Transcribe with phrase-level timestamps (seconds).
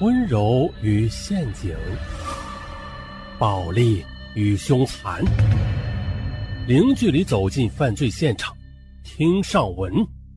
[0.00, 1.76] 温柔与陷阱，
[3.36, 4.04] 暴力
[4.36, 5.24] 与凶残，
[6.68, 8.56] 零距离走进犯罪现场，
[9.02, 9.92] 听上文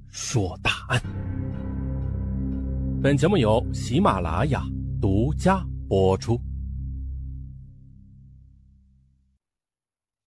[0.10, 1.00] 说大案。
[3.04, 4.64] 本节目由喜马拉雅
[5.00, 6.42] 独家播出。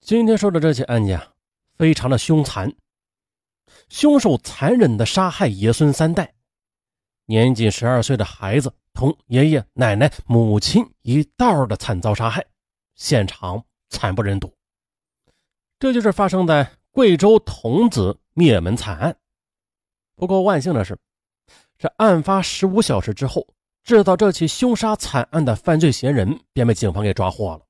[0.01, 1.21] 今天说的这起案件
[1.77, 2.73] 非常的凶残，
[3.89, 6.34] 凶手残忍的杀害爷孙三代，
[7.27, 8.73] 年仅十二岁的孩子。
[8.93, 12.47] 同爷爷奶奶、母亲一道的惨遭杀害，
[12.95, 14.55] 现场惨不忍睹。
[15.81, 19.17] 这就是发生在贵州桐梓灭门惨案。
[20.15, 20.97] 不过万幸的是，
[21.77, 23.49] 这案发十五小时之后，
[23.83, 27.63] 制造这起凶杀惨案的犯罪嫌疑人便被警方给抓获了。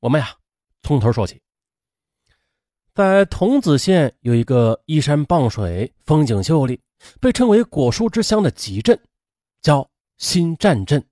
[0.00, 0.34] 我们呀，
[0.82, 1.40] 从头说起。
[2.92, 6.80] 在桐梓县有一个依山傍水、风景秀丽、
[7.20, 8.98] 被称为果蔬之乡的集镇，
[9.60, 9.88] 叫。
[10.18, 11.04] 新站镇，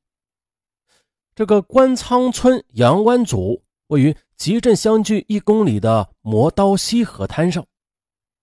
[1.35, 7.67] 这个官仓村杨湾组位于集镇相距一公里的磨刀溪河滩上。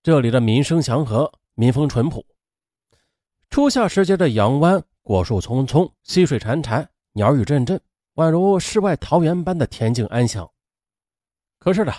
[0.04, 2.26] 这里的民生祥和，民风淳朴。
[3.50, 7.80] 初夏时节的杨湾，果树葱葱，溪水潺潺，鸟语阵阵，
[8.16, 10.52] 宛如世外桃源般的恬静安详。
[11.60, 11.94] 可是呢，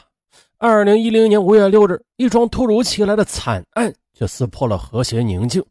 [0.58, 5.64] 二零一零年五月六日，一桩突如其来的惨案却撕破了和谐宁静。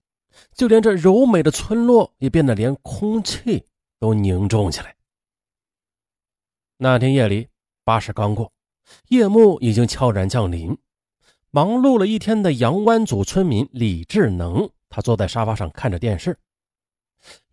[0.54, 3.66] 就连这柔美的村落也变得连空气
[4.00, 4.96] 都凝重起来。
[6.78, 7.48] 那天夜里，
[7.84, 8.52] 八时刚过，
[9.10, 10.78] 夜幕已经悄然降临。
[11.50, 16.38] 忙碌了一天的杨湾组村民李志能，他坐在沙发上看着电视，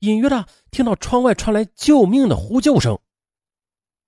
[0.01, 2.99] 隐约的听到窗外传来救命的呼救声。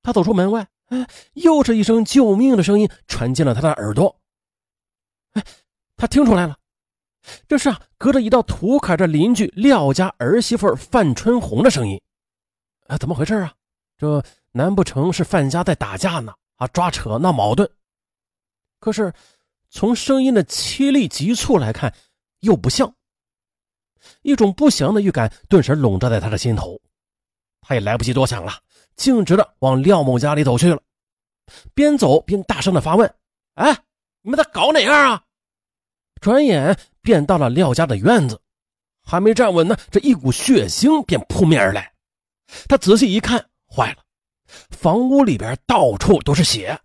[0.02, 4.15] 他走出门外，哎，又是一声救命的声音传进了他的耳朵。
[5.33, 5.45] 哎，
[5.97, 6.56] 他听出来了。
[7.48, 12.01] 这是啊，隔着一道土坎的邻居廖家儿媳妇范春红的声音。
[12.87, 13.53] 啊，怎么回事啊？
[13.98, 16.33] 这难不成是范家在打架呢？
[16.57, 17.69] 啊，抓扯闹矛盾？
[18.79, 19.13] 可是
[19.70, 21.92] 从声音的凄厉急促来看，
[22.41, 22.95] 又不像。
[24.23, 26.80] 一种不祥的预感顿时笼罩在他的心头。
[27.61, 28.53] 他也来不及多想了，
[28.96, 30.80] 径直的往廖某家里走去了。
[31.74, 33.14] 边走边大声的发问
[33.55, 33.77] ：“哎，
[34.23, 35.23] 你们在搞哪样啊？”
[36.20, 38.40] 转眼便到了廖家的院子，
[39.05, 41.92] 还没站稳呢，这一股血腥便扑面而来。
[42.68, 43.98] 他仔细一看，坏了，
[44.70, 46.77] 房屋里边到处都是血，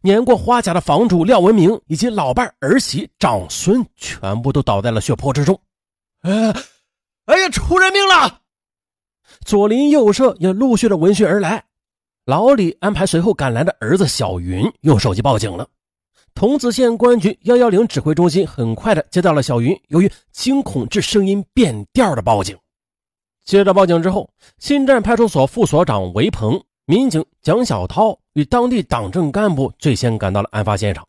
[0.00, 5.60] 年过花甲的房主廖文明以及老伴儿媳、长孙全部都倒在了血泊之中。
[6.22, 6.54] 哎，
[7.26, 8.40] 哎呀，出人命了！
[9.44, 11.64] 左邻右舍也陆续的闻讯而来，
[12.24, 15.66] 老李安排随后赶来的儿子小云用手机报警了。
[16.34, 22.54] 桐梓县公安局幺幺零指挥中心很快的接到了小云由于惊恐致声音变调的报警。
[23.44, 24.28] 接到报警之后，
[24.58, 31.06] 新站派出所副所长韦鹏、民警蒋小涛与当地党政干部最先赶到了案发现场。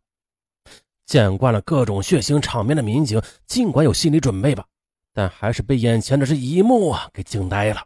[1.07, 4.63] 见惯了各种血腥场面的民警，尽管有心理准备吧，
[5.13, 7.81] 但还是被眼前的这一幕啊给惊呆了。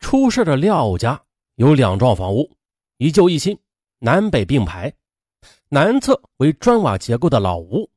[0.00, 1.20] 出事的廖家
[1.56, 2.50] 有两幢房屋，
[2.98, 3.58] 一旧一新，
[3.98, 4.92] 南北并排。
[5.68, 7.88] 南侧为砖瓦结构的老屋，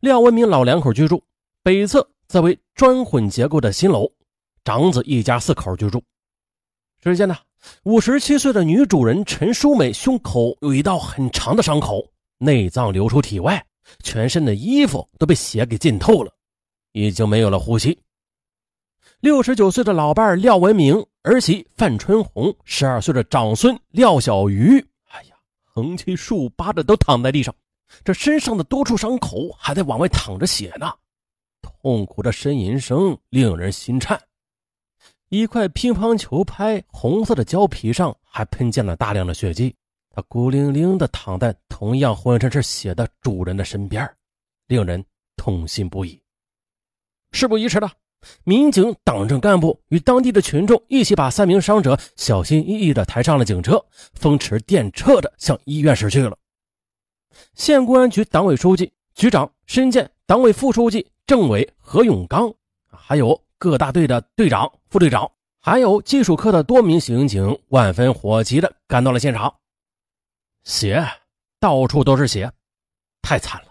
[0.00, 1.16] 廖文明老两口居住；
[1.62, 4.10] 北侧则为砖混结构的新楼，
[4.64, 6.02] 长子一家四口居住。
[7.00, 7.36] 只见呢，
[7.84, 12.04] 五十七岁的女主人陈淑美胸口有一道很长的伤口，
[12.38, 13.64] 内脏流出体外，
[14.02, 16.32] 全身的衣服都被血给浸透了，
[16.92, 17.98] 已经没有了呼吸。
[19.20, 24.78] 六十九岁的老伴廖文明，儿媳范春红，十二岁的长孙廖小鱼。
[25.08, 25.34] 哎呀
[25.64, 27.52] 横七竖八的都躺在地上，
[28.04, 30.94] 这身上的多处伤口还在往外淌着血呢，
[31.60, 34.20] 痛苦的呻吟声令人心颤。
[35.30, 39.74] 一块乒乓球拍红色的胶皮上还喷溅了大量的血迹，
[40.10, 44.08] 他孤零零的躺在同样浑身是血的主人的身边，
[44.68, 45.04] 令人
[45.36, 46.22] 痛心不已。
[47.32, 47.90] 事不宜迟的。
[48.44, 53.84] 民警、党政干部与当地的群众一起把三名伤者小心翼翼地抬上了警车，
[54.14, 56.36] 风驰电掣地向医院驶去了。
[57.54, 62.52] 县公安局党委书记、局长申建，党委副书记、政委何永刚，
[62.90, 65.30] 还有各大队的队长、副队长，
[65.60, 69.54] 还有技术科的多名刑警，万分火急地赶到了现场。
[70.64, 71.06] 血，
[71.60, 72.50] 到处都是血，
[73.22, 73.68] 太惨了！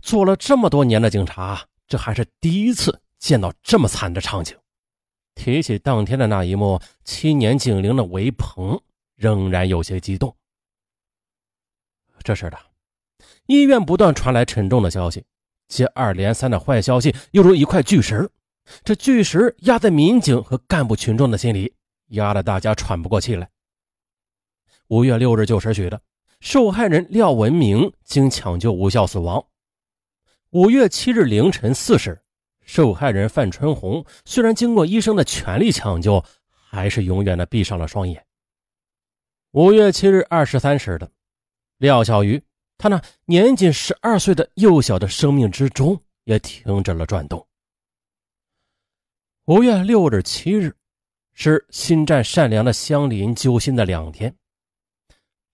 [0.00, 3.00] 做了这么多年的警察，这还是第一次。
[3.20, 4.56] 见到这么惨的场景，
[5.36, 8.82] 提起当天的那一幕，七年警龄的韦鹏
[9.14, 10.34] 仍然有些激动。
[12.24, 12.58] 这时的
[13.46, 15.24] 医院不断传来沉重的消息，
[15.68, 18.28] 接二连三的坏消息又如一块巨石，
[18.82, 21.74] 这巨石压在民警和干部群众的心里，
[22.08, 23.48] 压得大家喘不过气来。
[24.88, 26.00] 五月六日九时许的，
[26.40, 29.46] 受害人廖文明经抢救无效死亡。
[30.50, 32.20] 五月七日凌晨四时，
[32.72, 38.24] 受害人范春红虽然经过医生的全力抢救，还是永远的闭上了双眼。
[39.50, 41.10] 五月七日二十三时的，
[41.78, 42.40] 廖小鱼，
[42.78, 47.44] 他那年仅十二岁的幼小的生命之中也停止了转动。
[49.46, 50.72] 五月六日、七日，
[51.32, 54.32] 是心战善良的乡邻揪心的两天。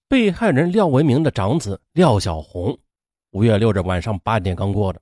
[0.07, 2.79] 被害人廖文明的长子廖小红。
[3.31, 5.01] 五月六日晚上八点刚过的，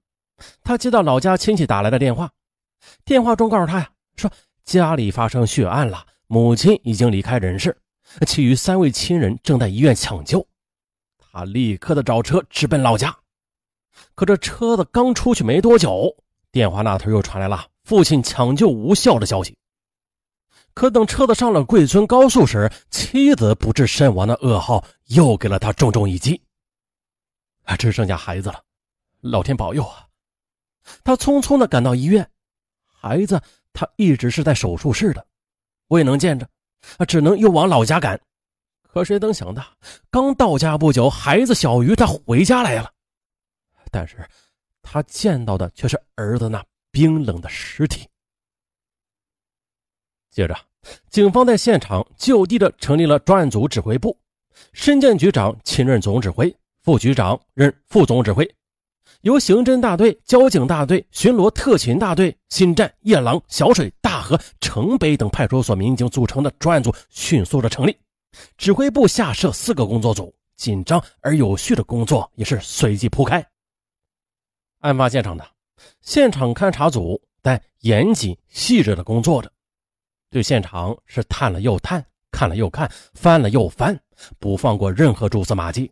[0.63, 2.31] 他接到老家亲戚打来的电话，
[3.05, 4.31] 电话中告诉他呀，说
[4.65, 7.77] 家里发生血案了，母亲已经离开人世，
[8.27, 10.47] 其余三位亲人正在医院抢救。
[11.19, 13.17] 他立刻的找车直奔老家，
[14.15, 16.17] 可这车子刚出去没多久，
[16.51, 19.57] 电话那头又传来了父亲抢救无效的消息。
[20.75, 26.43] 可等车子上了贵村高速时，妻子不治身亡的噩耗又给了他重重一击。
[27.63, 28.61] 啊，只剩下孩子了，
[29.21, 30.07] 老天保佑啊！
[31.03, 32.29] 他匆匆的赶到医院，
[32.85, 33.41] 孩子
[33.73, 35.27] 他一直是在手术室的，
[35.89, 36.49] 未能见着，
[36.99, 38.21] 啊，只能又往老家赶。
[38.83, 39.65] 可谁能想到，
[40.11, 42.93] 刚到家不久，孩子小鱼他回家来了，
[43.91, 44.25] 但是
[44.83, 48.09] 他见到的却是儿子那冰冷的尸体。
[50.31, 50.57] 接着，
[51.11, 54.17] 警方在现场就地的成立了专案组指挥部，
[54.73, 56.55] 申建局长亲任总指挥。
[56.83, 58.47] 副局长任副总指挥，
[59.25, 67.99] 由刑侦大队、交警大队、巡逻特勤大队、新站、夜郎、小水、大河、城北等派出所民警组成的专案组迅速的成立。
[68.59, 73.43] 指挥部下设四个工作组，紧张而有序的工作也是随即铺开。
[74.81, 75.49] 案发现场的
[76.03, 79.51] 现场勘查组在严谨细致的工作着，
[80.29, 83.99] 对现场是探了又探，看了又看，翻了又翻，
[84.39, 85.91] 不放过任何蛛丝马迹。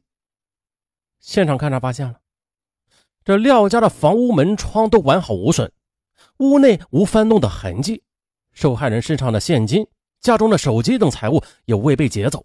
[1.18, 2.20] 现场勘查发现了，
[3.24, 5.70] 这廖家的房屋门窗都完好无损，
[6.38, 8.02] 屋内无翻动的痕迹，
[8.52, 9.86] 受害人身上的现金、
[10.20, 12.44] 家中的手机等财物也未被劫走，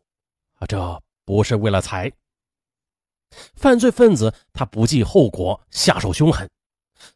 [0.59, 2.11] 啊，这不是为了财。
[3.55, 6.49] 犯罪分子他不计后果，下手凶狠。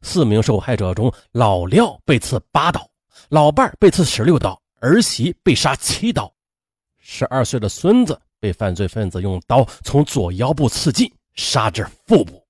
[0.02, 2.88] 四名受害者中，老廖被刺八刀，
[3.30, 6.32] 老伴被刺十六刀，儿媳被杀七刀，
[7.00, 11.12] 十二岁的孙子被犯罪分子用刀从左腰部刺进。
[11.36, 12.41] 杀至腹部，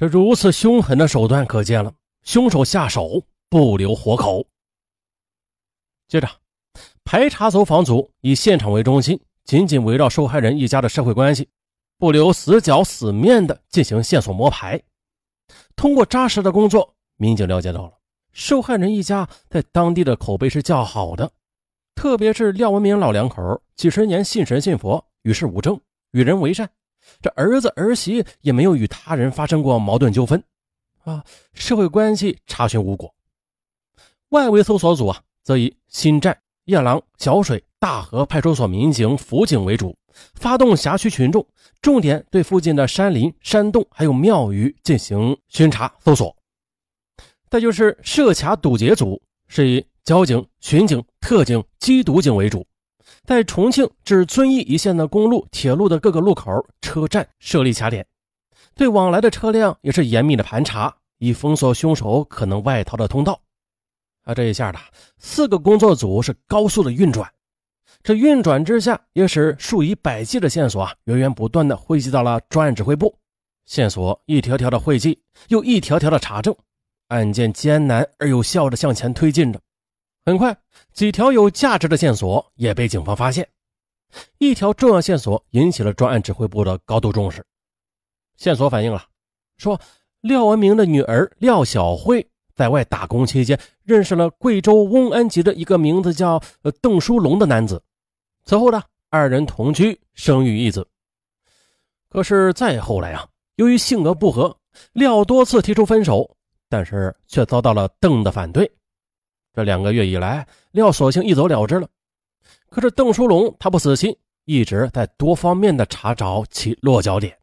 [0.00, 1.92] 这如此凶狠的手段可见了，
[2.22, 4.46] 凶手下手不留活口。
[6.08, 6.26] 接着，
[7.04, 11.50] 排查走访组以现场为中心，紧紧围绕受害人一家的社会关系，
[11.98, 14.82] 不留死角死面的进行线索摸排。
[15.76, 17.92] 通过扎实的工作，民警了解到了
[18.32, 21.30] 受害人一家在当地的口碑是较好的，
[21.94, 25.78] 特别是廖文明老两口几十年信神信佛，与世无争，
[26.12, 26.70] 与人为善。
[27.20, 30.42] 这儿子儿媳也没有与他人发生过矛盾纠纷，
[31.04, 33.14] 啊，社会关系查询无果。
[34.30, 39.96] 外围搜索组啊，则以新站、夜郎、小水、大河派出所民警、辅警为主，
[40.34, 41.46] 发动辖区群众，
[41.82, 46.36] 重点对附近的山林、山洞还有庙宇进行巡查搜索。
[47.48, 52.64] 再就是设卡堵截组，是以交警、巡警、特警、缉毒警为主。
[53.26, 58.06] 在重庆至遵义一线的公路、铁路的各个路口、车站设立卡点，
[58.74, 63.40] 对往来的车辆也是严密的盘查，以封锁凶手可能外逃的通道。
[64.24, 64.78] 啊，这一下的
[65.18, 67.30] 四个工作组是高速的运转，
[68.02, 73.16] 这运转之下，也使数以百计的线索啊源源不断的汇集到了专案指挥部，
[73.64, 76.54] 线索一条条的汇集，又一条条的查证，
[77.08, 79.60] 案件艰难而有效的向前推进着。
[80.24, 80.56] 很快，
[80.92, 83.48] 几条有价值的线索也被警方发现。
[84.38, 87.44] 一条重要线索引起了专案指挥部的高度重视。
[88.36, 89.04] 线索反映了，
[89.56, 89.80] 说
[90.20, 96.42] 廖文明的女儿廖小慧在外打工期间，认识了贵州瓮安籍的一个名字叫
[96.80, 97.82] 邓书龙的男子。
[98.44, 100.86] 此后呢，二人同居，生育一子。
[102.08, 104.56] 可是再后来啊，由于性格不合，
[104.92, 106.36] 廖多次提出分手，
[106.68, 108.70] 但是却遭到了邓的反对。
[109.52, 111.88] 这两个月以来，廖索性一走了之了。
[112.68, 117.36] 可是邓书龙他不死心，一直在多方面的查找其落脚点。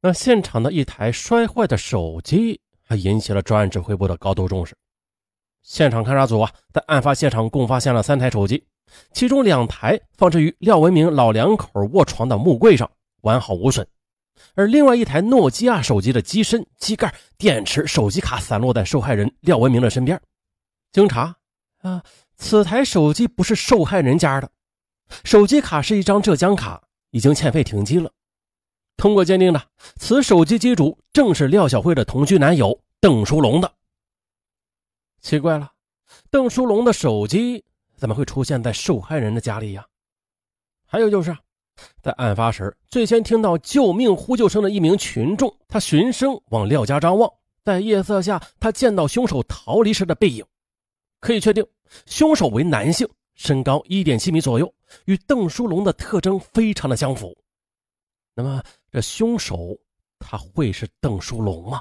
[0.00, 4.74] 那现场的一台摔坏的手机，还引起了专案指挥部的高度重视。
[5.62, 8.64] 现场勘查组啊，在案发现场共发现了三台手机，
[9.12, 12.90] 其中两台放置于廖文明老两口卧床的木柜上，
[13.22, 13.84] 完好无损；
[14.54, 20.20] 而另外一台诺基亚手机的机身、机盖、电池、手机卡散落在受害人廖文明的身边。
[20.92, 21.36] 经查，
[21.82, 22.02] 啊，
[22.36, 24.50] 此台手机不是受害人家的，
[25.24, 28.12] 手机卡是一张浙江卡，已经欠费停机了。
[28.96, 29.62] 通过鉴定呢，
[29.96, 33.72] 此手机机主正是廖小慧的同居男友邓书龙的。
[35.20, 35.72] 奇怪了，
[36.30, 37.64] 邓书龙的手机
[37.96, 39.86] 怎么会出现在受害人的家里呀？
[40.86, 41.36] 还有就是，
[42.02, 47.30] 在案发时最先听到救命呼救声的一名群众，他循声往廖家张望，
[47.64, 50.44] 在夜色下，他见到凶手逃离时的背影，
[51.20, 51.66] 可以确定
[52.06, 54.72] 凶手为男性，身高一点七米左右，
[55.04, 57.36] 与邓书龙的特征非常的相符。
[58.34, 59.76] 那么，这凶手
[60.18, 61.80] 他会是邓书龙吗？